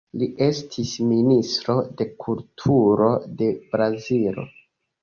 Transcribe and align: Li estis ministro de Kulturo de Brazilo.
Li 0.19 0.27
estis 0.45 0.93
ministro 1.09 1.77
de 2.01 2.09
Kulturo 2.25 3.13
de 3.45 3.53
Brazilo. 3.77 4.53